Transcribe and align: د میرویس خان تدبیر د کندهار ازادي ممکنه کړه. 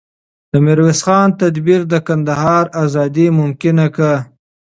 د 0.51 0.53
میرویس 0.65 0.99
خان 1.05 1.29
تدبیر 1.41 1.81
د 1.87 1.93
کندهار 2.07 2.65
ازادي 2.83 3.27
ممکنه 3.39 3.85
کړه. 3.95 4.15